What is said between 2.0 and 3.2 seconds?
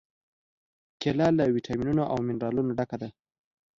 او منرالونو ډکه ده.